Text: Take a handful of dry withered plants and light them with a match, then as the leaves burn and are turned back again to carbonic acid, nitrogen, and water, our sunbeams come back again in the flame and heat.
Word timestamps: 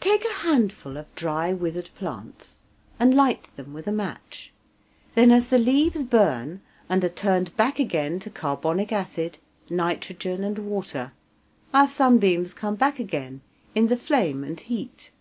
Take 0.00 0.24
a 0.24 0.32
handful 0.42 0.96
of 0.96 1.14
dry 1.14 1.52
withered 1.52 1.90
plants 1.94 2.58
and 2.98 3.14
light 3.14 3.54
them 3.54 3.72
with 3.72 3.86
a 3.86 3.92
match, 3.92 4.52
then 5.14 5.30
as 5.30 5.46
the 5.50 5.58
leaves 5.60 6.02
burn 6.02 6.62
and 6.88 7.04
are 7.04 7.08
turned 7.08 7.56
back 7.56 7.78
again 7.78 8.18
to 8.18 8.28
carbonic 8.28 8.90
acid, 8.90 9.38
nitrogen, 9.70 10.42
and 10.42 10.58
water, 10.58 11.12
our 11.72 11.86
sunbeams 11.86 12.54
come 12.54 12.74
back 12.74 12.98
again 12.98 13.40
in 13.72 13.86
the 13.86 13.96
flame 13.96 14.42
and 14.42 14.58
heat. 14.58 15.12